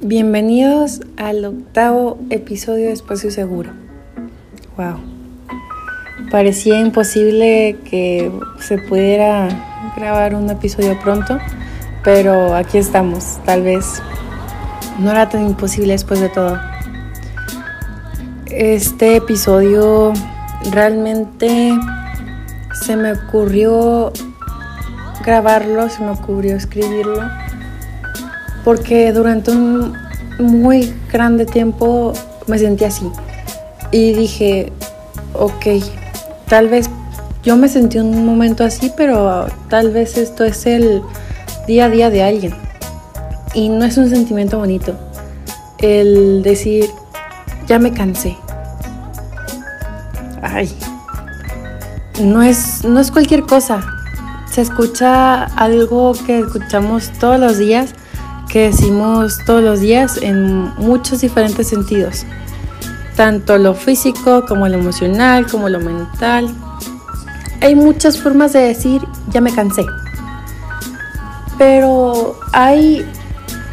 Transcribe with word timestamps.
Bienvenidos 0.00 1.00
al 1.16 1.44
octavo 1.44 2.18
episodio 2.28 2.86
de 2.86 2.92
Espacio 2.92 3.30
Seguro. 3.30 3.70
Wow. 4.76 4.98
Parecía 6.30 6.80
imposible 6.80 7.78
que 7.88 8.30
se 8.58 8.76
pudiera 8.76 9.48
grabar 9.96 10.34
un 10.34 10.50
episodio 10.50 10.98
pronto, 11.00 11.38
pero 12.02 12.54
aquí 12.54 12.76
estamos. 12.76 13.38
Tal 13.46 13.62
vez 13.62 14.02
no 14.98 15.12
era 15.12 15.28
tan 15.28 15.46
imposible 15.46 15.92
después 15.92 16.20
de 16.20 16.28
todo. 16.28 16.58
Este 18.46 19.16
episodio 19.16 20.12
realmente 20.72 21.72
se 22.84 22.96
me 22.96 23.12
ocurrió 23.12 24.12
grabarlo, 25.24 25.88
se 25.88 26.02
me 26.02 26.10
ocurrió 26.10 26.56
escribirlo 26.56 27.43
porque 28.64 29.12
durante 29.12 29.50
un 29.50 29.94
muy 30.38 30.92
grande 31.12 31.46
tiempo 31.46 32.12
me 32.46 32.58
sentí 32.58 32.84
así. 32.84 33.10
Y 33.92 34.12
dije, 34.14 34.72
ok, 35.34 35.66
tal 36.48 36.68
vez 36.68 36.88
yo 37.42 37.56
me 37.56 37.68
sentí 37.68 37.98
un 37.98 38.24
momento 38.24 38.64
así, 38.64 38.90
pero 38.96 39.46
tal 39.68 39.90
vez 39.90 40.16
esto 40.16 40.44
es 40.44 40.66
el 40.66 41.02
día 41.66 41.86
a 41.86 41.90
día 41.90 42.10
de 42.10 42.22
alguien. 42.22 42.54
Y 43.52 43.68
no 43.68 43.84
es 43.84 43.96
un 43.98 44.08
sentimiento 44.08 44.58
bonito. 44.58 44.94
El 45.78 46.42
decir, 46.42 46.90
ya 47.68 47.78
me 47.78 47.92
cansé. 47.92 48.36
Ay, 50.42 50.74
no 52.20 52.42
es, 52.42 52.84
no 52.84 52.98
es 52.98 53.10
cualquier 53.10 53.42
cosa. 53.42 53.84
Se 54.50 54.62
escucha 54.62 55.44
algo 55.44 56.14
que 56.26 56.40
escuchamos 56.40 57.10
todos 57.18 57.38
los 57.38 57.58
días 57.58 57.94
que 58.54 58.70
decimos 58.70 59.40
todos 59.44 59.64
los 59.64 59.80
días 59.80 60.16
en 60.22 60.72
muchos 60.76 61.22
diferentes 61.22 61.66
sentidos, 61.66 62.24
tanto 63.16 63.58
lo 63.58 63.74
físico 63.74 64.44
como 64.46 64.68
lo 64.68 64.78
emocional, 64.78 65.48
como 65.50 65.68
lo 65.68 65.80
mental. 65.80 66.54
Hay 67.60 67.74
muchas 67.74 68.16
formas 68.16 68.52
de 68.52 68.60
decir 68.60 69.02
ya 69.30 69.40
me 69.40 69.52
cansé, 69.52 69.84
pero 71.58 72.38
hay 72.52 73.04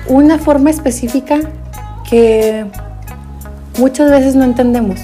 una 0.08 0.40
forma 0.40 0.72
específica 0.72 1.42
que 2.10 2.66
muchas 3.78 4.10
veces 4.10 4.34
no 4.34 4.46
entendemos, 4.46 5.00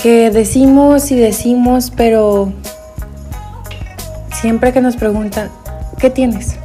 que 0.00 0.30
decimos 0.30 1.10
y 1.10 1.16
decimos, 1.16 1.92
pero 1.96 2.52
siempre 4.40 4.72
que 4.72 4.80
nos 4.80 4.94
preguntan, 4.94 5.50
¿qué 5.98 6.08
tienes? 6.08 6.56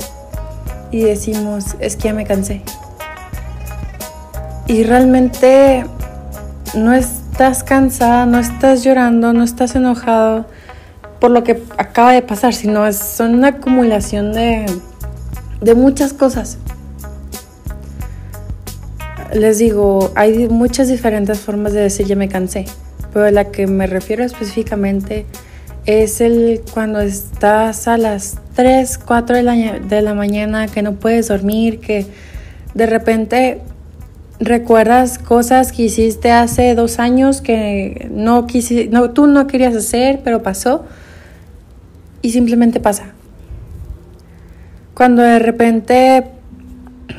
Y 0.94 1.02
decimos, 1.02 1.76
es 1.80 1.96
que 1.96 2.04
ya 2.04 2.14
me 2.14 2.24
cansé. 2.24 2.62
Y 4.68 4.84
realmente 4.84 5.86
no 6.76 6.94
estás 6.94 7.64
cansada, 7.64 8.28
no 8.28 8.38
estás 8.38 8.84
llorando, 8.84 9.34
no 9.34 9.44
estás 9.44 9.76
enojado 9.76 10.46
por 11.20 11.32
lo 11.32 11.44
que 11.44 11.64
acaba 11.78 12.12
de 12.12 12.22
pasar, 12.22 12.54
sino 12.54 12.86
es 12.86 12.98
son 12.98 13.34
una 13.34 13.50
acumulación 13.50 14.34
de, 14.34 14.68
de 15.62 15.74
muchas 15.76 16.14
cosas. 16.14 16.60
Les 19.34 19.58
digo, 19.58 20.12
hay 20.14 20.48
muchas 20.48 20.90
diferentes 20.90 21.40
formas 21.40 21.74
de 21.74 21.82
decir 21.82 22.06
ya 22.06 22.16
me 22.16 22.30
cansé, 22.30 22.66
pero 23.12 23.32
la 23.32 23.46
que 23.46 23.66
me 23.66 23.88
refiero 23.88 24.24
específicamente 24.24 25.26
es 25.86 26.22
el 26.22 26.62
cuando 26.74 27.02
estás 27.02 27.88
a 27.88 27.98
las 27.98 28.38
3, 28.56 29.00
4 29.00 29.36
de 29.36 29.44
la, 29.44 29.54
de 29.80 30.02
la 30.02 30.14
mañana, 30.14 30.68
que 30.68 30.82
no 30.82 30.94
puedes 30.94 31.28
dormir, 31.28 31.80
que 31.80 32.06
de 32.74 32.86
repente 32.86 33.62
recuerdas 34.40 35.20
cosas 35.20 35.72
que 35.72 35.84
hiciste 35.84 36.32
hace 36.32 36.76
dos 36.76 37.00
años 37.00 37.42
que 37.42 38.10
no, 38.12 38.48
no 38.90 39.12
tú 39.12 39.28
no 39.28 39.48
querías 39.48 39.76
hacer, 39.76 40.22
pero 40.24 40.44
pasó 40.44 40.86
y 42.22 42.32
simplemente 42.32 42.80
pasa. 42.80 43.14
Cuando 44.94 45.22
de 45.22 45.40
repente 45.40 46.26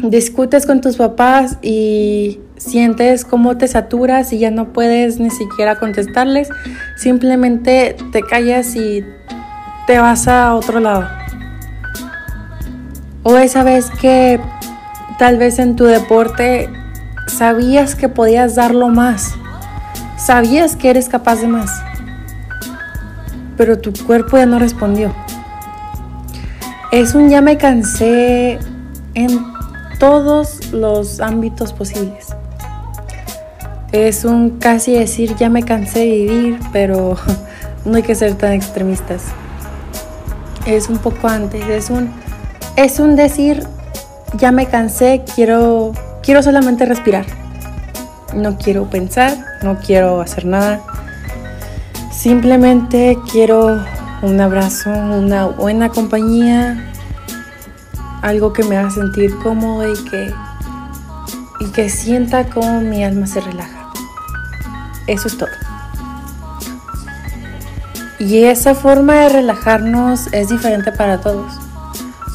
discutes 0.02 0.66
con 0.66 0.80
tus 0.80 0.96
papás 0.96 1.58
y 1.62 2.40
sientes 2.64 3.24
cómo 3.24 3.56
te 3.56 3.68
saturas 3.68 4.32
y 4.32 4.38
ya 4.38 4.50
no 4.50 4.72
puedes 4.72 5.20
ni 5.20 5.30
siquiera 5.30 5.78
contestarles, 5.78 6.48
simplemente 6.96 7.96
te 8.12 8.22
callas 8.22 8.74
y 8.74 9.04
te 9.86 9.98
vas 9.98 10.26
a 10.26 10.54
otro 10.54 10.80
lado. 10.80 11.06
O 13.22 13.36
esa 13.36 13.62
vez 13.62 13.90
que 14.00 14.40
tal 15.18 15.38
vez 15.38 15.58
en 15.58 15.76
tu 15.76 15.84
deporte 15.84 16.68
sabías 17.26 17.94
que 17.94 18.08
podías 18.08 18.54
darlo 18.54 18.88
más, 18.88 19.34
sabías 20.16 20.76
que 20.76 20.90
eres 20.90 21.08
capaz 21.08 21.36
de 21.36 21.48
más, 21.48 21.70
pero 23.56 23.78
tu 23.78 23.92
cuerpo 24.04 24.36
ya 24.36 24.46
no 24.46 24.58
respondió. 24.58 25.14
Es 26.92 27.14
un 27.14 27.28
ya 27.28 27.40
me 27.40 27.56
cansé 27.58 28.58
en 29.14 29.54
todos 29.98 30.72
los 30.72 31.20
ámbitos 31.20 31.72
posibles. 31.72 32.23
Es 33.94 34.24
un 34.24 34.58
casi 34.58 34.92
decir 34.92 35.36
ya 35.36 35.48
me 35.48 35.62
cansé 35.62 36.00
de 36.00 36.06
vivir, 36.06 36.60
pero 36.72 37.16
no 37.84 37.94
hay 37.94 38.02
que 38.02 38.16
ser 38.16 38.34
tan 38.34 38.52
extremistas. 38.52 39.26
Es 40.66 40.88
un 40.88 40.98
poco 40.98 41.28
antes, 41.28 41.64
es 41.68 41.90
un 41.90 42.10
es 42.74 42.98
un 42.98 43.14
decir 43.14 43.62
ya 44.36 44.50
me 44.50 44.66
cansé, 44.66 45.22
quiero 45.36 45.92
quiero 46.24 46.42
solamente 46.42 46.86
respirar. 46.86 47.24
No 48.34 48.58
quiero 48.58 48.90
pensar, 48.90 49.32
no 49.62 49.78
quiero 49.78 50.20
hacer 50.20 50.44
nada. 50.44 50.80
Simplemente 52.10 53.16
quiero 53.30 53.80
un 54.22 54.40
abrazo, 54.40 54.90
una 54.90 55.46
buena 55.46 55.88
compañía, 55.90 56.84
algo 58.22 58.52
que 58.52 58.64
me 58.64 58.76
haga 58.76 58.90
sentir 58.90 59.38
cómodo 59.38 59.88
y 59.88 60.04
que 60.10 60.32
y 61.60 61.66
que 61.66 61.88
sienta 61.88 62.46
cómo 62.46 62.80
mi 62.80 63.04
alma 63.04 63.28
se 63.28 63.40
relaja. 63.40 63.83
Eso 65.06 65.28
es 65.28 65.36
todo. 65.36 65.50
Y 68.18 68.44
esa 68.44 68.74
forma 68.74 69.14
de 69.14 69.28
relajarnos 69.28 70.32
es 70.32 70.48
diferente 70.48 70.92
para 70.92 71.20
todos. 71.20 71.52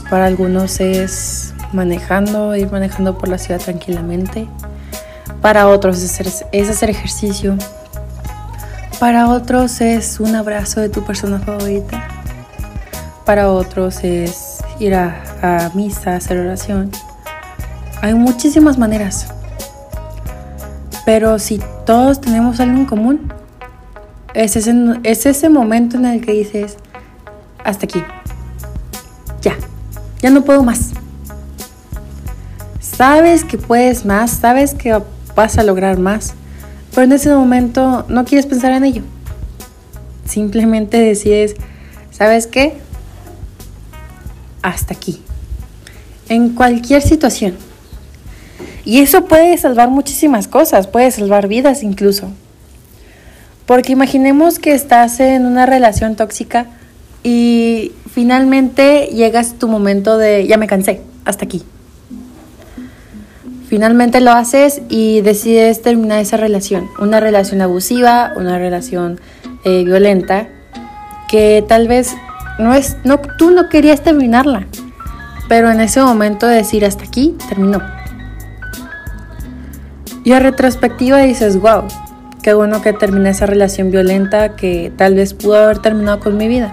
Para 0.10 0.26
algunos 0.26 0.80
es 0.80 1.54
manejando, 1.74 2.56
ir 2.56 2.72
manejando 2.72 3.18
por 3.18 3.30
la 3.30 3.38
ciudad 3.38 3.60
tranquilamente. 3.60 4.48
Para 5.42 5.68
otros 5.68 5.98
es 6.04 6.70
hacer, 6.70 6.90
ejercicio. 6.90 7.58
Para 9.00 9.30
otros 9.30 9.82
es 9.82 10.20
un 10.20 10.36
abrazo 10.36 10.82
de 10.82 10.90
tu 10.90 11.04
persona 11.06 11.40
favorita. 11.40 12.08
Para 13.26 13.50
otros 13.50 14.04
es 14.04 14.58
ir 14.80 14.94
a, 14.96 15.24
a 15.42 15.72
misa, 15.74 16.16
hacer 16.16 16.38
oración. 16.38 16.92
Hay 18.02 18.14
muchísimas 18.14 18.78
maneras. 18.78 19.28
Pero 21.12 21.40
si 21.40 21.60
todos 21.88 22.22
tenemos 22.22 22.60
algo 22.60 22.78
en 22.78 22.86
común, 22.86 23.34
es 24.36 24.56
ese, 24.56 24.76
es 25.02 25.26
ese 25.26 25.50
momento 25.50 25.98
en 25.98 26.06
el 26.06 26.24
que 26.24 26.34
dices, 26.34 26.78
hasta 27.64 27.88
aquí, 27.88 28.04
ya, 29.42 29.56
ya 30.22 30.30
no 30.30 30.44
puedo 30.44 30.62
más. 30.62 30.92
Sabes 32.80 33.44
que 33.44 33.58
puedes 33.58 34.06
más, 34.06 34.30
sabes 34.30 34.76
que 34.76 35.02
vas 35.36 35.58
a 35.58 35.64
lograr 35.64 35.98
más, 35.98 36.36
pero 36.92 37.06
en 37.06 37.14
ese 37.14 37.34
momento 37.34 38.06
no 38.08 38.24
quieres 38.24 38.46
pensar 38.46 38.72
en 38.74 38.84
ello. 38.84 39.02
Simplemente 40.26 41.00
decides, 41.00 41.56
¿sabes 42.12 42.46
qué? 42.46 42.78
Hasta 44.62 44.94
aquí. 44.94 45.24
En 46.28 46.50
cualquier 46.50 47.02
situación. 47.02 47.69
Y 48.86 49.00
eso 49.00 49.26
puede 49.26 49.58
salvar 49.58 49.90
muchísimas 49.90 50.48
cosas, 50.48 50.88
puede 50.88 51.12
salvar 51.12 51.48
vidas 51.48 51.84
incluso. 51.84 52.30
Porque 53.66 53.92
imaginemos 53.92 54.60
que 54.60 54.74
estás 54.74 55.20
en 55.20 55.46
una 55.46 55.66
relación 55.66 56.16
tóxica 56.16 56.66
y 57.24 57.92
finalmente 58.12 59.08
llegas 59.08 59.56
tu 59.60 59.68
momento 59.68 60.18
de 60.18 60.48
ya 60.48 60.58
me 60.58 60.68
cansé, 60.68 61.02
hasta 61.26 61.46
aquí. 61.46 61.64
Finalmente 63.68 64.20
lo 64.20 64.32
haces 64.32 64.82
y 64.90 65.22
decides 65.22 65.84
terminar 65.84 66.20
esa 66.20 66.38
relación, 66.38 66.88
una 67.00 67.20
relación 67.20 67.62
abusiva, 67.62 68.34
una 68.36 68.58
relación 68.58 69.20
eh, 69.64 69.84
violenta, 69.84 70.48
que 71.30 71.64
tal 71.68 71.88
vez 71.88 72.16
no 72.58 72.74
es, 72.74 72.98
no, 73.04 73.20
tú 73.38 73.52
no 73.52 73.70
querías 73.70 74.02
terminarla, 74.02 74.66
pero 75.48 75.70
en 75.70 75.82
ese 75.82 76.02
momento 76.02 76.48
de 76.48 76.56
decir 76.56 76.84
hasta 76.84 77.04
aquí, 77.04 77.36
terminó. 77.48 77.99
Y 80.24 80.34
a 80.34 80.40
retrospectiva 80.40 81.20
dices, 81.20 81.60
wow, 81.60 81.84
qué 82.42 82.54
bueno 82.54 82.82
que 82.82 82.94
terminé 82.94 83.30
esa 83.30 83.46
relación 83.46 83.92
violenta 83.92 84.56
que 84.56 84.92
tal 84.98 85.16
vez 85.16 85.34
pudo 85.34 85.58
haber 85.58 85.80
terminado 85.80 86.20
con 86.20 86.38
mi 86.38 86.48
vida. 86.48 86.72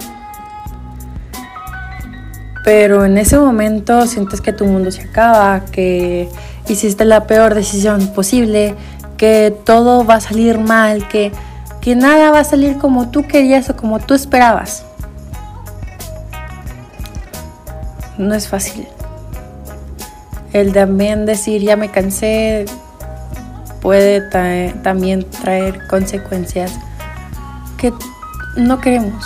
pero 2.67 3.05
en 3.05 3.17
ese 3.17 3.39
momento 3.39 4.09
sientes 4.09 4.41
que 4.41 4.53
tu 4.53 4.65
mundo 4.65 4.91
se 4.91 5.03
acaba, 5.03 5.65
que 5.67 6.29
hiciste 6.69 7.05
la 7.05 7.25
peor 7.29 7.55
decisión 7.55 8.09
posible, 8.09 8.75
que 9.17 9.55
todo 9.65 10.05
va 10.05 10.17
a 10.17 10.21
salir 10.21 10.59
mal, 10.59 11.07
que, 11.07 11.31
que 11.81 11.95
nada 11.95 12.33
va 12.33 12.41
a 12.41 12.45
salir 12.45 12.77
como 12.79 13.09
tú 13.11 13.25
querías 13.29 13.71
o 13.71 13.77
como 13.77 14.01
tú 14.01 14.15
esperabas. 14.15 14.85
No 18.19 18.35
es 18.35 18.49
fácil. 18.49 18.89
El 20.53 20.73
también 20.73 21.25
decir 21.25 21.63
ya 21.63 21.77
me 21.77 21.93
cansé 21.93 22.65
puede 23.81 24.21
también 24.83 25.29
traer 25.31 25.87
consecuencias 25.89 26.73
que 27.77 27.93
no 28.57 28.81
queremos. 28.81 29.25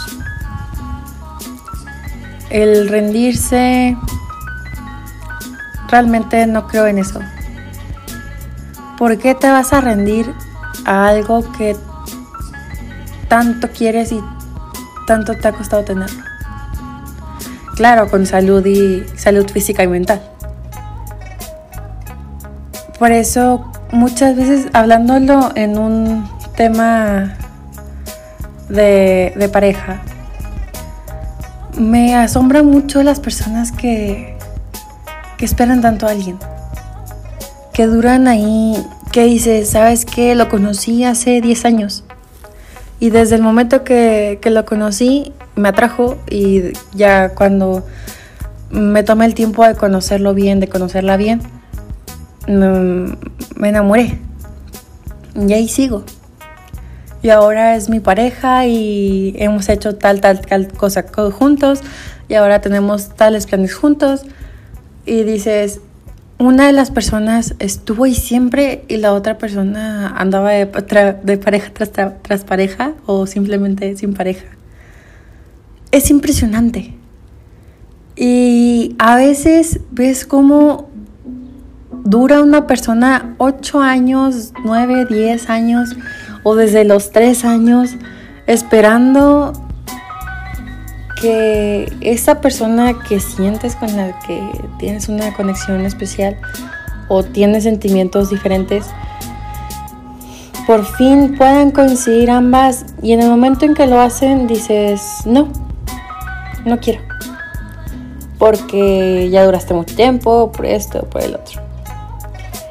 El 2.50 2.88
rendirse, 2.88 3.96
realmente 5.88 6.46
no 6.46 6.66
creo 6.66 6.86
en 6.86 6.98
eso. 6.98 7.20
¿Por 8.98 9.18
qué 9.18 9.34
te 9.34 9.48
vas 9.48 9.72
a 9.72 9.80
rendir 9.80 10.32
a 10.84 11.06
algo 11.06 11.50
que 11.52 11.76
tanto 13.28 13.68
quieres 13.68 14.12
y 14.12 14.20
tanto 15.06 15.34
te 15.34 15.48
ha 15.48 15.52
costado 15.52 15.84
tenerlo? 15.84 16.22
Claro, 17.76 18.10
con 18.10 18.26
salud 18.26 18.64
y 18.66 19.06
salud 19.16 19.48
física 19.50 19.84
y 19.84 19.88
mental. 19.88 20.29
Por 23.00 23.12
eso 23.12 23.64
muchas 23.92 24.36
veces 24.36 24.66
hablándolo 24.74 25.52
en 25.54 25.78
un 25.78 26.28
tema 26.54 27.34
de, 28.68 29.50
pareja, 29.50 30.02
me 31.78 32.14
asombra 32.14 32.62
mucho 32.62 33.02
las 33.02 33.18
personas 33.18 33.72
que, 33.72 34.36
esperan 35.38 35.80
tanto 35.80 36.06
a 36.06 36.10
alguien, 36.10 36.38
que 37.72 37.86
duran 37.86 38.28
ahí, 38.28 38.76
que 39.12 39.24
dices, 39.24 39.70
¿sabes 39.70 40.04
qué? 40.04 40.34
Lo 40.34 40.50
conocí 40.50 41.02
hace 41.02 41.40
10 41.40 41.64
años 41.64 42.04
y 42.98 43.08
desde 43.08 43.36
el 43.36 43.42
momento 43.42 43.82
que, 43.82 44.38
que 44.42 44.50
lo 44.50 44.66
conocí 44.66 45.32
me 45.56 45.70
atrajo 45.70 46.18
y 46.28 46.74
ya 46.92 47.30
cuando 47.30 47.82
me 48.70 49.02
tomé 49.04 49.24
el 49.24 49.34
tiempo 49.34 49.66
de 49.66 49.74
conocerlo 49.74 50.34
bien, 50.34 50.60
de 50.60 50.68
conocerla 50.68 51.16
bien, 51.16 51.40
me, 52.50 53.68
enamoré. 53.68 54.18
Y 55.34 55.52
ahí 55.52 55.68
sigo. 55.68 56.04
Y 57.22 57.30
ahora 57.30 57.76
es 57.76 57.88
mi 57.88 58.00
pareja 58.00 58.66
y 58.66 59.34
hemos 59.38 59.68
hecho 59.68 59.96
tal, 59.96 60.20
tal, 60.20 60.40
tal 60.40 60.68
cosa 60.68 61.04
juntos. 61.32 61.80
Y 62.28 62.34
ahora 62.34 62.60
tenemos 62.60 63.14
tales 63.14 63.46
planes 63.46 63.74
juntos. 63.74 64.22
Y 65.04 65.24
dices, 65.24 65.80
una 66.38 66.66
de 66.66 66.72
las 66.72 66.90
personas 66.90 67.54
estuvo 67.58 68.04
ahí 68.04 68.14
siempre 68.14 68.84
y 68.88 68.96
la 68.96 69.12
otra 69.12 69.36
persona 69.36 70.08
andaba 70.16 70.50
de, 70.50 70.66
pareja 70.66 71.70
tras, 71.72 71.90
tras 72.22 72.44
pareja 72.44 72.94
o 73.04 73.26
simplemente 73.26 73.96
sin 73.96 74.14
pareja. 74.14 74.46
Es 75.90 76.10
impresionante. 76.10 76.94
Y 78.16 78.96
a 78.98 79.16
veces 79.16 79.80
ves 79.90 80.26
cómo 80.26 80.89
dura 82.04 82.42
una 82.42 82.66
persona 82.66 83.34
8 83.38 83.80
años, 83.80 84.52
9, 84.64 85.06
10 85.06 85.50
años 85.50 85.90
o 86.42 86.54
desde 86.54 86.84
los 86.84 87.10
3 87.10 87.44
años 87.44 87.90
esperando 88.46 89.52
que 91.20 91.92
esa 92.00 92.40
persona 92.40 92.98
que 93.06 93.20
sientes 93.20 93.76
con 93.76 93.94
la 93.96 94.18
que 94.20 94.40
tienes 94.78 95.08
una 95.08 95.32
conexión 95.34 95.84
especial 95.84 96.36
o 97.08 97.22
tienes 97.22 97.64
sentimientos 97.64 98.30
diferentes, 98.30 98.86
por 100.66 100.84
fin 100.84 101.34
puedan 101.36 101.72
coincidir 101.72 102.30
ambas 102.30 102.86
y 103.02 103.12
en 103.12 103.20
el 103.20 103.28
momento 103.28 103.66
en 103.66 103.74
que 103.74 103.86
lo 103.86 104.00
hacen 104.00 104.46
dices, 104.46 105.02
no, 105.26 105.48
no 106.64 106.78
quiero, 106.80 107.02
porque 108.38 109.28
ya 109.30 109.44
duraste 109.44 109.74
mucho 109.74 109.94
tiempo, 109.94 110.50
por 110.52 110.64
esto, 110.64 111.02
por 111.10 111.22
el 111.22 111.34
otro. 111.34 111.69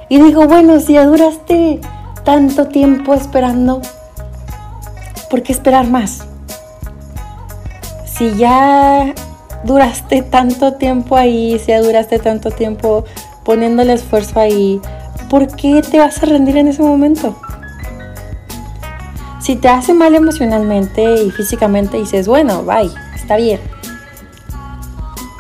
Y 0.10 0.20
digo, 0.20 0.48
bueno, 0.48 0.80
si 0.80 0.94
ya 0.94 1.06
duraste 1.06 1.80
tanto 2.26 2.68
tiempo 2.68 3.14
esperando, 3.14 3.82
¿por 5.30 5.44
qué 5.44 5.52
esperar 5.52 5.88
más? 5.88 6.26
Si 8.06 8.36
ya 8.36 9.14
duraste 9.64 10.24
tanto 10.24 10.74
tiempo 10.74 11.16
ahí, 11.16 11.60
si 11.60 11.68
ya 11.68 11.82
duraste 11.82 12.18
tanto 12.18 12.50
tiempo 12.50 13.06
poniéndole 13.46 13.94
esfuerzo 13.94 14.40
ahí, 14.40 14.82
¿por 15.30 15.48
qué 15.56 15.84
te 15.84 16.00
vas 16.00 16.22
a 16.24 16.26
rendir 16.26 16.58
en 16.58 16.70
ese 16.70 16.82
momento? 16.82 17.36
Si 19.40 19.56
te 19.56 19.70
hace 19.70 19.94
mal 19.94 20.16
emocionalmente 20.16 21.22
y 21.24 21.32
físicamente, 21.32 21.98
dices, 21.98 22.28
bueno, 22.28 22.64
bye, 22.64 22.90
está 23.16 23.38
bien. 23.38 23.60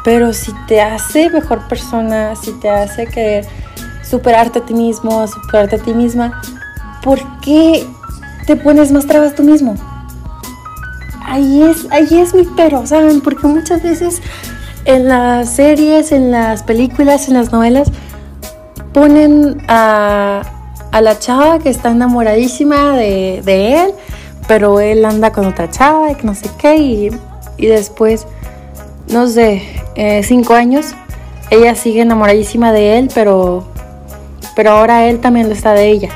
Pero 0.04 0.31
si 0.31 0.54
te 0.68 0.80
hace 0.80 1.30
mejor 1.30 1.68
persona, 1.68 2.36
si 2.36 2.51
te 2.60 2.69
hace 2.69 3.07
querer 3.07 3.45
superarte 4.09 4.59
a 4.59 4.65
ti 4.65 4.73
mismo, 4.73 5.27
superarte 5.27 5.75
a 5.75 5.79
ti 5.79 5.94
misma, 5.94 6.41
¿por 7.03 7.19
qué 7.41 7.85
te 8.45 8.56
pones 8.56 8.91
más 8.91 9.06
trabas 9.06 9.35
tú 9.35 9.44
mismo? 9.44 9.75
Ahí 11.25 11.61
es, 11.61 11.85
ahí 11.91 12.19
es 12.19 12.33
mi 12.33 12.47
pero, 12.57 12.88
¿saben? 12.88 13.21
Porque 13.21 13.45
muchas 13.47 13.83
veces 13.83 14.21
en 14.85 15.07
las 15.07 15.50
series, 15.50 16.11
en 16.11 16.31
las 16.31 16.63
películas, 16.63 17.27
en 17.27 17.35
las 17.35 17.51
novelas, 17.51 17.91
ponen 18.94 19.61
a, 19.67 20.41
la 20.91 21.19
chava 21.19 21.59
que 21.59 21.69
está 21.69 21.91
enamoradísima 21.91 22.97
de, 22.97 23.39
él, 23.45 23.94
pero 24.47 24.79
él 24.79 25.05
anda 25.05 25.31
con 25.31 25.45
otra 25.45 25.69
chava 25.69 26.12
y 26.12 26.15
que 26.15 26.23
no 26.23 26.33
sé 26.33 26.50
qué, 26.57 26.77
y, 26.77 27.67
después, 27.67 28.25
no 29.09 29.27
sé, 29.27 29.62
eh, 29.95 30.23
cinco 30.23 30.55
años, 30.55 30.95
ella 31.51 31.75
sigue 31.75 32.01
enamoradísima 32.01 32.71
de 32.71 32.97
él, 32.97 33.12
pero 33.13 33.69
pero 34.56 34.72
ahora 34.72 35.07
él 35.07 35.19
también 35.19 35.48
lo 35.48 35.54
está 35.54 35.74
de 35.74 35.88
ella. 35.88 36.10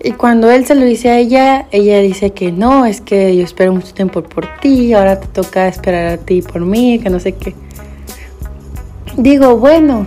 Y 0.00 0.12
cuando 0.12 0.50
él 0.50 0.64
se 0.64 0.76
lo 0.76 0.84
dice 0.84 1.10
a 1.10 1.18
ella, 1.18 1.66
ella 1.72 1.98
dice 1.98 2.30
que 2.30 2.52
no, 2.52 2.86
es 2.86 3.00
que 3.00 3.36
yo 3.36 3.42
espero 3.42 3.72
mucho 3.72 3.92
tiempo 3.92 4.22
por 4.22 4.46
ti, 4.60 4.92
ahora 4.92 5.18
te 5.18 5.26
toca 5.26 5.66
esperar 5.66 6.06
a 6.06 6.16
ti 6.18 6.40
por 6.40 6.60
mí, 6.60 7.00
que 7.00 7.10
no 7.10 7.18
sé 7.18 7.32
qué. 7.32 7.54
Digo, 9.16 9.56
bueno, 9.56 10.06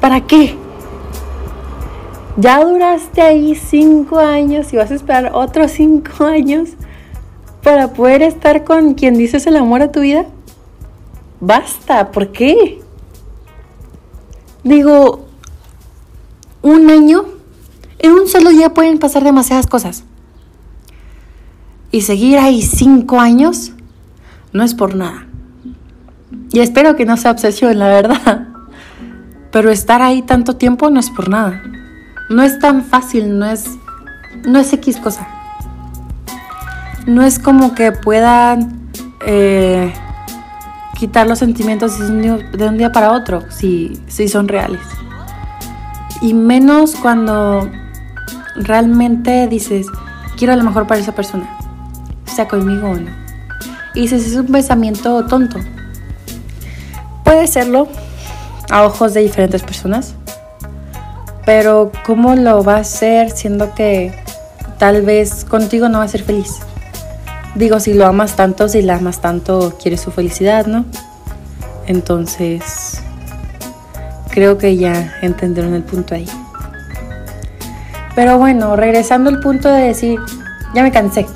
¿para 0.00 0.20
qué? 0.22 0.56
Ya 2.36 2.64
duraste 2.64 3.22
ahí 3.22 3.54
cinco 3.54 4.18
años 4.18 4.72
y 4.72 4.76
vas 4.76 4.90
a 4.90 4.94
esperar 4.94 5.30
otros 5.34 5.70
cinco 5.70 6.24
años 6.24 6.70
para 7.62 7.92
poder 7.92 8.22
estar 8.22 8.64
con 8.64 8.94
quien 8.94 9.16
dices 9.16 9.46
el 9.46 9.56
amor 9.56 9.82
a 9.82 9.92
tu 9.92 10.00
vida. 10.00 10.24
Basta, 11.38 12.10
¿por 12.10 12.32
qué? 12.32 12.80
Digo, 14.64 15.26
un 16.62 16.90
año, 16.90 17.24
en 17.98 18.12
un 18.12 18.28
solo 18.28 18.50
día 18.50 18.74
pueden 18.74 18.98
pasar 18.98 19.24
demasiadas 19.24 19.66
cosas. 19.66 20.04
Y 21.90 22.02
seguir 22.02 22.38
ahí 22.38 22.62
cinco 22.62 23.20
años 23.20 23.72
no 24.52 24.62
es 24.62 24.74
por 24.74 24.94
nada. 24.94 25.26
Y 26.52 26.60
espero 26.60 26.96
que 26.96 27.06
no 27.06 27.16
sea 27.16 27.30
obsesión, 27.30 27.78
la 27.78 27.88
verdad. 27.88 28.48
Pero 29.50 29.70
estar 29.70 30.02
ahí 30.02 30.22
tanto 30.22 30.56
tiempo 30.56 30.90
no 30.90 31.00
es 31.00 31.10
por 31.10 31.28
nada. 31.28 31.62
No 32.28 32.42
es 32.42 32.58
tan 32.58 32.84
fácil, 32.84 33.38
no 33.38 33.46
es, 33.46 33.66
no 34.46 34.58
es 34.58 34.72
X 34.72 34.98
cosa. 34.98 35.26
No 37.06 37.24
es 37.24 37.38
como 37.38 37.74
que 37.74 37.92
puedan 37.92 38.90
eh, 39.26 39.92
quitar 41.00 41.26
los 41.26 41.38
sentimientos 41.38 41.98
de 41.98 42.68
un 42.68 42.76
día 42.76 42.92
para 42.92 43.12
otro, 43.12 43.42
si, 43.50 43.98
si 44.06 44.28
son 44.28 44.48
reales. 44.48 44.82
Y 46.20 46.34
menos 46.34 46.94
cuando 46.94 47.70
realmente 48.54 49.48
dices, 49.48 49.86
quiero 50.36 50.54
lo 50.56 50.62
mejor 50.62 50.86
para 50.86 51.00
esa 51.00 51.14
persona, 51.14 51.48
sea 52.26 52.46
conmigo 52.46 52.90
o 52.90 52.96
no. 52.96 53.10
Y 53.94 54.02
dices, 54.02 54.26
es 54.26 54.36
un 54.36 54.48
pensamiento 54.48 55.24
tonto. 55.24 55.58
Puede 57.24 57.46
serlo 57.46 57.88
a 58.68 58.82
ojos 58.84 59.14
de 59.14 59.22
diferentes 59.22 59.62
personas, 59.62 60.14
pero 61.46 61.92
¿cómo 62.04 62.34
lo 62.34 62.62
va 62.62 62.74
a 62.74 62.80
hacer 62.80 63.30
siendo 63.30 63.74
que 63.74 64.12
tal 64.78 65.00
vez 65.00 65.46
contigo 65.46 65.88
no 65.88 66.00
va 66.00 66.04
a 66.04 66.08
ser 66.08 66.24
feliz? 66.24 66.60
Digo, 67.54 67.80
si 67.80 67.94
lo 67.94 68.06
amas 68.06 68.36
tanto, 68.36 68.68
si 68.68 68.82
la 68.82 68.96
amas 68.96 69.20
tanto, 69.20 69.76
quieres 69.80 70.00
su 70.00 70.10
felicidad, 70.10 70.66
¿no? 70.66 70.84
Entonces, 71.86 73.00
creo 74.30 74.58
que 74.58 74.76
ya 74.76 75.14
entendieron 75.22 75.74
el 75.74 75.82
punto 75.82 76.14
ahí. 76.14 76.26
Pero 78.14 78.38
bueno, 78.38 78.76
regresando 78.76 79.30
al 79.30 79.40
punto 79.40 79.68
de 79.68 79.82
decir, 79.82 80.20
ya 80.74 80.82
me 80.82 80.92
cansé. 80.92 81.26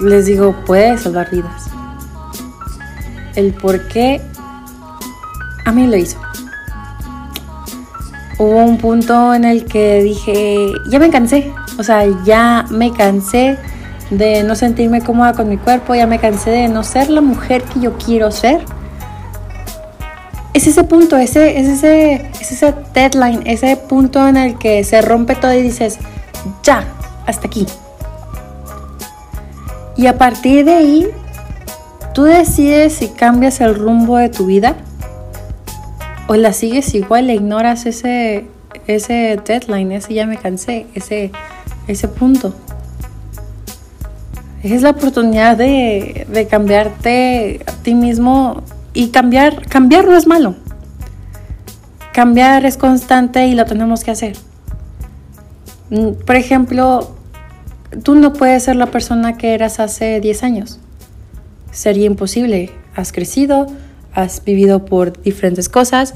les 0.00 0.26
digo, 0.26 0.54
puede 0.64 0.96
salvar 0.98 1.30
vidas. 1.30 1.66
El 3.36 3.52
por 3.52 3.86
qué 3.88 4.20
a 5.64 5.72
mí 5.72 5.86
lo 5.86 5.96
hizo. 5.96 6.18
Hubo 8.40 8.56
un 8.64 8.78
punto 8.78 9.34
en 9.34 9.44
el 9.44 9.66
que 9.66 10.02
dije, 10.02 10.72
ya 10.88 10.98
me 10.98 11.10
cansé, 11.10 11.52
o 11.78 11.82
sea, 11.82 12.06
ya 12.24 12.64
me 12.70 12.90
cansé 12.90 13.58
de 14.08 14.42
no 14.44 14.54
sentirme 14.54 15.02
cómoda 15.02 15.34
con 15.34 15.46
mi 15.46 15.58
cuerpo, 15.58 15.94
ya 15.94 16.06
me 16.06 16.18
cansé 16.18 16.48
de 16.48 16.68
no 16.68 16.82
ser 16.82 17.10
la 17.10 17.20
mujer 17.20 17.62
que 17.64 17.80
yo 17.80 17.98
quiero 17.98 18.30
ser. 18.30 18.64
Es 20.54 20.66
ese 20.66 20.84
punto, 20.84 21.18
ese, 21.18 21.60
es, 21.60 21.68
ese, 21.68 22.30
es 22.40 22.52
ese 22.52 22.74
deadline, 22.94 23.42
ese 23.44 23.76
punto 23.76 24.26
en 24.26 24.38
el 24.38 24.56
que 24.56 24.84
se 24.84 25.02
rompe 25.02 25.34
todo 25.34 25.52
y 25.52 25.60
dices, 25.60 25.98
ya, 26.62 26.82
hasta 27.26 27.46
aquí. 27.46 27.66
Y 29.98 30.06
a 30.06 30.16
partir 30.16 30.64
de 30.64 30.72
ahí, 30.72 31.10
tú 32.14 32.22
decides 32.22 32.94
si 32.94 33.08
cambias 33.08 33.60
el 33.60 33.74
rumbo 33.74 34.16
de 34.16 34.30
tu 34.30 34.46
vida 34.46 34.76
o 36.30 36.36
la 36.36 36.52
sigues 36.52 36.94
igual, 36.94 37.26
le 37.26 37.34
ignoras 37.34 37.86
ese, 37.86 38.44
ese 38.86 39.36
deadline, 39.44 39.90
ese 39.90 40.14
ya 40.14 40.26
me 40.26 40.36
cansé, 40.36 40.86
ese, 40.94 41.32
ese 41.88 42.06
punto. 42.06 42.54
Es 44.62 44.82
la 44.82 44.90
oportunidad 44.90 45.56
de, 45.56 46.28
de 46.32 46.46
cambiarte 46.46 47.64
a 47.66 47.72
ti 47.72 47.96
mismo 47.96 48.62
y 48.94 49.08
cambiar, 49.08 49.66
cambiar 49.66 50.06
no 50.06 50.16
es 50.16 50.28
malo. 50.28 50.54
Cambiar 52.12 52.64
es 52.64 52.76
constante 52.76 53.48
y 53.48 53.56
lo 53.56 53.64
tenemos 53.64 54.04
que 54.04 54.12
hacer. 54.12 54.36
Mm, 55.90 56.12
por 56.24 56.36
ejemplo, 56.36 57.10
tú 58.04 58.14
no 58.14 58.34
puedes 58.34 58.62
ser 58.62 58.76
la 58.76 58.86
persona 58.86 59.36
que 59.36 59.52
eras 59.52 59.80
hace 59.80 60.20
10 60.20 60.44
años. 60.44 60.78
Sería 61.72 62.06
imposible. 62.06 62.70
Has 62.94 63.10
crecido, 63.10 63.66
has 64.14 64.44
vivido 64.44 64.84
por 64.84 65.20
diferentes 65.22 65.68
cosas, 65.68 66.14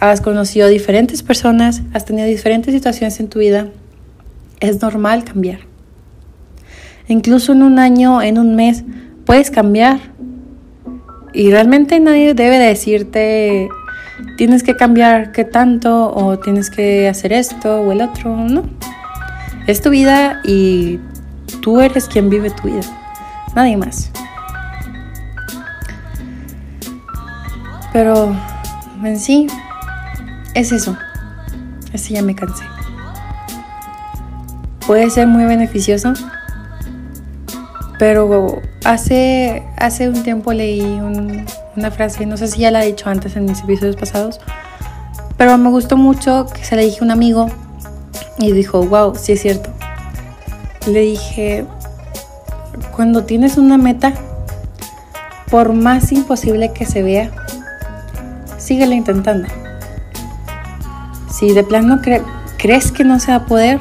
has 0.00 0.20
conocido 0.20 0.68
diferentes 0.68 1.22
personas, 1.22 1.82
has 1.92 2.04
tenido 2.04 2.26
diferentes 2.26 2.74
situaciones 2.74 3.20
en 3.20 3.28
tu 3.28 3.38
vida. 3.38 3.68
Es 4.60 4.80
normal 4.80 5.24
cambiar. 5.24 5.60
Incluso 7.08 7.52
en 7.52 7.62
un 7.62 7.78
año, 7.78 8.22
en 8.22 8.38
un 8.38 8.56
mes, 8.56 8.84
puedes 9.26 9.50
cambiar. 9.50 9.98
Y 11.32 11.50
realmente 11.50 11.98
nadie 12.00 12.34
debe 12.34 12.58
decirte, 12.58 13.68
tienes 14.36 14.62
que 14.62 14.76
cambiar 14.76 15.32
qué 15.32 15.44
tanto 15.44 16.14
o 16.14 16.38
tienes 16.38 16.70
que 16.70 17.08
hacer 17.08 17.32
esto 17.32 17.82
o 17.82 17.92
el 17.92 18.00
otro. 18.02 18.36
No. 18.36 18.62
Es 19.66 19.80
tu 19.80 19.90
vida 19.90 20.40
y 20.44 21.00
tú 21.62 21.80
eres 21.80 22.06
quien 22.06 22.30
vive 22.30 22.50
tu 22.50 22.68
vida. 22.68 22.82
Nadie 23.54 23.76
más. 23.76 24.10
Pero 27.94 28.36
en 29.04 29.20
sí, 29.20 29.46
es 30.54 30.72
eso. 30.72 30.96
Así 31.94 32.14
ya 32.14 32.22
me 32.22 32.34
cansé. 32.34 32.64
Puede 34.84 35.08
ser 35.10 35.28
muy 35.28 35.44
beneficioso, 35.44 36.12
pero 38.00 38.60
hace, 38.84 39.62
hace 39.78 40.08
un 40.08 40.24
tiempo 40.24 40.52
leí 40.52 40.82
una 40.82 41.90
frase, 41.92 42.26
no 42.26 42.36
sé 42.36 42.48
si 42.48 42.62
ya 42.62 42.72
la 42.72 42.82
he 42.82 42.88
dicho 42.88 43.08
antes 43.08 43.36
en 43.36 43.44
mis 43.44 43.60
episodios 43.60 43.94
pasados, 43.94 44.40
pero 45.38 45.56
me 45.56 45.70
gustó 45.70 45.96
mucho 45.96 46.46
que 46.52 46.64
se 46.64 46.74
la 46.74 46.82
dije 46.82 46.98
a 47.00 47.04
un 47.04 47.12
amigo 47.12 47.46
y 48.38 48.50
dijo, 48.50 48.84
wow, 48.84 49.14
sí 49.14 49.32
es 49.32 49.40
cierto. 49.40 49.70
Le 50.88 51.00
dije, 51.00 51.64
cuando 52.94 53.22
tienes 53.22 53.56
una 53.56 53.78
meta, 53.78 54.12
por 55.48 55.72
más 55.72 56.10
imposible 56.10 56.72
que 56.72 56.86
se 56.86 57.04
vea, 57.04 57.30
síguela 58.64 58.94
intentando. 58.94 59.46
Si 61.30 61.52
de 61.52 61.62
plano 61.62 62.00
crees 62.58 62.92
que 62.92 63.04
no 63.04 63.20
se 63.20 63.32
va 63.32 63.38
a 63.38 63.46
poder, 63.46 63.78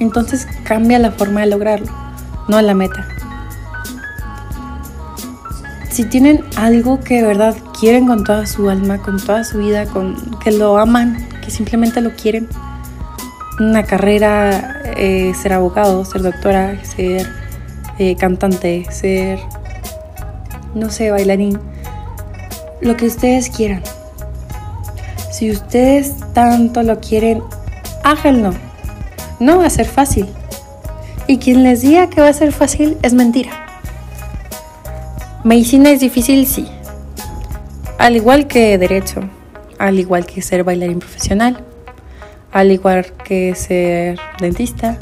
entonces 0.00 0.48
cambia 0.64 0.98
la 0.98 1.12
forma 1.12 1.40
de 1.40 1.46
lograrlo, 1.46 1.92
no 2.48 2.60
la 2.60 2.74
meta. 2.74 3.06
Si 5.90 6.04
tienen 6.04 6.44
algo 6.56 6.98
que 6.98 7.16
de 7.16 7.26
verdad 7.28 7.54
quieren 7.78 8.08
con 8.08 8.24
toda 8.24 8.46
su 8.46 8.68
alma, 8.68 8.98
con 8.98 9.20
toda 9.24 9.44
su 9.44 9.58
vida, 9.58 9.86
con 9.86 10.16
que 10.42 10.50
lo 10.50 10.76
aman, 10.78 11.28
que 11.40 11.52
simplemente 11.52 12.00
lo 12.00 12.10
quieren, 12.16 12.48
una 13.60 13.84
carrera, 13.84 14.82
eh, 14.96 15.32
ser 15.40 15.52
abogado, 15.52 16.04
ser 16.04 16.22
doctora, 16.22 16.84
ser 16.84 17.30
eh, 17.98 18.16
cantante, 18.16 18.86
ser, 18.90 19.38
no 20.74 20.90
sé, 20.90 21.12
bailarín, 21.12 21.60
lo 22.80 22.96
que 22.96 23.06
ustedes 23.06 23.48
quieran. 23.50 23.82
Si 25.34 25.50
ustedes 25.50 26.14
tanto 26.32 26.84
lo 26.84 27.00
quieren, 27.00 27.42
háganlo. 28.04 28.52
No 29.40 29.58
va 29.58 29.66
a 29.66 29.70
ser 29.70 29.86
fácil. 29.86 30.28
Y 31.26 31.38
quien 31.38 31.64
les 31.64 31.80
diga 31.80 32.08
que 32.08 32.20
va 32.20 32.28
a 32.28 32.32
ser 32.32 32.52
fácil 32.52 32.96
es 33.02 33.14
mentira. 33.14 33.50
Medicina 35.42 35.90
es 35.90 35.98
difícil, 35.98 36.46
sí. 36.46 36.68
Al 37.98 38.14
igual 38.14 38.46
que 38.46 38.78
derecho, 38.78 39.28
al 39.80 39.98
igual 39.98 40.24
que 40.24 40.40
ser 40.40 40.62
bailarín 40.62 41.00
profesional, 41.00 41.64
al 42.52 42.70
igual 42.70 43.04
que 43.24 43.56
ser 43.56 44.20
dentista. 44.38 44.98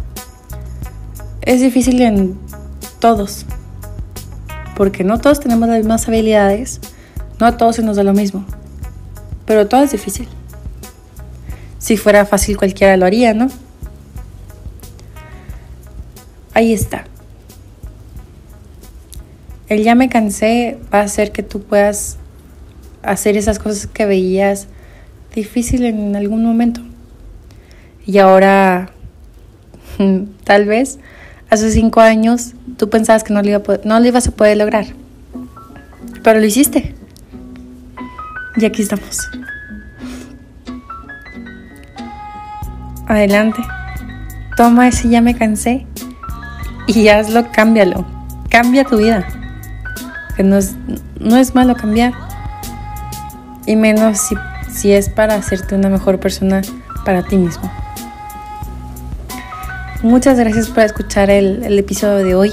Es 1.43 1.61
difícil 1.61 2.01
en 2.01 2.39
todos, 3.01 3.45
porque 4.77 5.05
no 5.05 5.19
todos 5.19 5.41
tenemos 5.41 5.69
las 5.69 5.77
mismas 5.77 6.09
habilidades, 6.09 6.81
no 7.39 7.45
a 7.45 7.59
todos 7.59 7.77
se 7.77 7.83
nos 7.83 7.97
da 7.97 8.03
lo 8.03 8.15
mismo 8.15 8.47
pero 9.53 9.69
todo 9.69 9.83
es 9.83 9.93
difícil. 9.93 10.27
Si 11.79 11.99
fuera 11.99 12.25
fácil 12.25 12.57
cualquiera 12.57 12.97
lo 12.97 13.05
haría, 13.05 13.35
¿no? 13.35 13.49
Ahí 16.55 16.73
está. 16.73 17.05
El 19.69 19.83
ya 19.83 19.95
me 19.95 20.09
cansé 20.09 20.79
va 20.91 21.01
a 21.01 21.03
hacer 21.03 21.33
que 21.33 21.43
tú 21.43 21.61
puedas 21.61 22.17
hacer 23.03 23.37
esas 23.37 23.59
cosas 23.59 23.87
que 23.87 24.07
veías 24.07 24.69
difícil 25.35 25.85
en 25.85 26.17
algún 26.17 26.43
momento. 26.43 26.81
Y 28.07 28.17
ahora, 28.21 28.89
tal 30.45 30.65
vez, 30.65 30.99
hace 31.51 31.71
cinco 31.71 32.01
años, 32.01 32.55
tú 32.79 32.89
pensabas 32.89 33.23
que 33.23 33.35
no 33.35 33.43
lo, 33.43 33.63
no 33.85 34.01
lo 34.01 34.07
ibas 34.07 34.29
a 34.29 34.31
poder 34.31 34.57
lograr. 34.57 34.87
Pero 36.23 36.41
lo 36.41 36.47
hiciste. 36.47 36.95
Y 38.57 38.65
aquí 38.65 38.81
estamos. 38.81 39.19
Adelante. 43.07 43.63
Toma 44.57 44.89
ese 44.89 45.09
ya 45.09 45.21
me 45.21 45.35
cansé 45.35 45.87
y 46.87 47.09
hazlo, 47.09 47.51
cámbialo. 47.53 48.05
Cambia 48.51 48.85
tu 48.85 48.99
vida. 48.99 49.27
Que 50.37 50.43
no 50.43 50.57
es, 50.57 50.75
no 51.19 51.37
es 51.37 51.55
malo 51.55 51.75
cambiar. 51.75 52.13
Y 53.67 53.77
menos 53.77 54.19
si, 54.19 54.35
si 54.71 54.93
es 54.93 55.09
para 55.09 55.35
hacerte 55.35 55.75
una 55.75 55.89
mejor 55.89 56.19
persona 56.19 56.63
para 57.05 57.23
ti 57.23 57.37
mismo. 57.37 57.71
Muchas 60.03 60.39
gracias 60.39 60.69
por 60.69 60.83
escuchar 60.83 61.31
el, 61.31 61.63
el 61.63 61.79
episodio 61.79 62.25
de 62.25 62.35
hoy. 62.35 62.53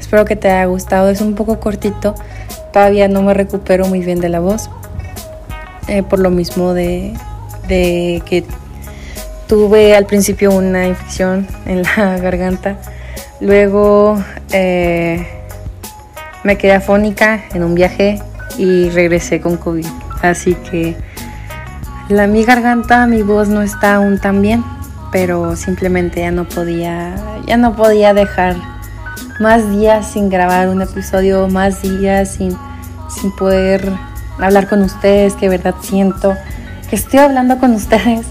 Espero 0.00 0.24
que 0.24 0.36
te 0.36 0.50
haya 0.50 0.64
gustado. 0.66 1.10
Es 1.10 1.20
un 1.20 1.34
poco 1.34 1.60
cortito. 1.60 2.14
Todavía 2.72 3.08
no 3.08 3.22
me 3.22 3.34
recupero 3.34 3.86
muy 3.86 4.00
bien 4.00 4.20
de 4.20 4.28
la 4.28 4.40
voz. 4.40 4.70
Eh, 5.88 6.02
por 6.02 6.18
lo 6.18 6.30
mismo 6.30 6.74
de, 6.74 7.14
que 7.68 8.44
tuve 9.46 9.96
al 9.96 10.06
principio 10.06 10.50
una 10.50 10.86
infección 10.86 11.46
en 11.66 11.82
la 11.82 12.18
garganta, 12.22 12.76
luego 13.40 14.22
eh, 14.52 15.26
me 16.44 16.58
quedé 16.58 16.72
afónica 16.72 17.44
en 17.54 17.62
un 17.64 17.74
viaje 17.74 18.20
y 18.58 18.90
regresé 18.90 19.40
con 19.40 19.56
COVID. 19.56 19.86
Así 20.22 20.54
que 20.54 20.96
la 22.08 22.26
mi 22.26 22.44
garganta, 22.44 23.06
mi 23.06 23.22
voz 23.22 23.48
no 23.48 23.62
está 23.62 23.96
aún 23.96 24.18
tan 24.20 24.42
bien, 24.42 24.64
pero 25.12 25.56
simplemente 25.56 26.20
ya 26.20 26.30
no 26.30 26.44
podía, 26.44 27.14
ya 27.46 27.56
no 27.56 27.74
podía 27.74 28.14
dejar 28.14 28.56
más 29.40 29.70
días 29.70 30.12
sin 30.12 30.28
grabar 30.28 30.68
un 30.68 30.82
episodio, 30.82 31.48
más 31.48 31.82
días 31.82 32.30
sin, 32.34 32.56
sin 33.08 33.34
poder 33.36 33.92
hablar 34.38 34.68
con 34.68 34.82
ustedes, 34.82 35.34
que 35.34 35.48
verdad 35.48 35.74
siento 35.80 36.34
que 36.88 36.96
estoy 36.96 37.20
hablando 37.20 37.58
con 37.58 37.72
ustedes. 37.72 38.26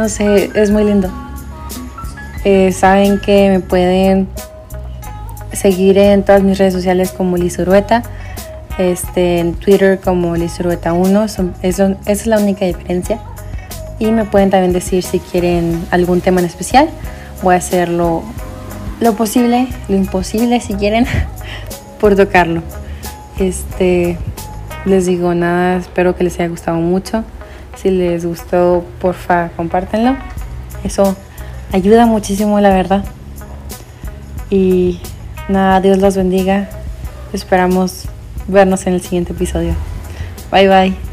No 0.00 0.08
sé, 0.08 0.50
es 0.54 0.70
muy 0.70 0.84
lindo. 0.84 1.10
Eh, 2.46 2.72
saben 2.72 3.20
que 3.20 3.50
me 3.50 3.60
pueden 3.60 4.28
seguir 5.52 5.98
en 5.98 6.22
todas 6.22 6.42
mis 6.42 6.56
redes 6.56 6.72
sociales 6.72 7.12
como 7.12 7.36
Liz 7.36 7.58
Urueta, 7.58 8.02
este, 8.78 9.40
en 9.40 9.52
Twitter 9.52 10.00
como 10.00 10.34
Liz 10.36 10.58
Urueta 10.58 10.94
1, 10.94 11.26
esa 11.60 11.96
es 12.06 12.26
la 12.26 12.38
única 12.38 12.64
diferencia. 12.64 13.20
Y 13.98 14.10
me 14.10 14.24
pueden 14.24 14.48
también 14.48 14.72
decir 14.72 15.02
si 15.02 15.18
quieren 15.18 15.84
algún 15.90 16.22
tema 16.22 16.40
en 16.40 16.46
especial. 16.46 16.88
Voy 17.42 17.56
a 17.56 17.58
hacerlo 17.58 18.22
lo 19.02 19.12
posible, 19.12 19.68
lo 19.90 19.96
imposible 19.96 20.62
si 20.62 20.76
quieren, 20.76 21.04
por 22.00 22.16
tocarlo. 22.16 22.62
Este, 23.38 24.16
les 24.86 25.04
digo 25.04 25.34
nada, 25.34 25.76
espero 25.76 26.16
que 26.16 26.24
les 26.24 26.36
haya 26.36 26.48
gustado 26.48 26.78
mucho. 26.78 27.22
Si 27.80 27.90
les 27.90 28.26
gustó, 28.26 28.84
porfa, 29.00 29.50
compártenlo. 29.56 30.16
Eso 30.84 31.16
ayuda 31.72 32.06
muchísimo, 32.06 32.60
la 32.60 32.70
verdad. 32.70 33.04
Y 34.50 35.00
nada, 35.48 35.80
Dios 35.80 35.98
los 35.98 36.16
bendiga. 36.16 36.68
Esperamos 37.32 38.04
vernos 38.48 38.86
en 38.86 38.94
el 38.94 39.00
siguiente 39.00 39.32
episodio. 39.32 39.74
Bye 40.50 40.68
bye. 40.68 41.09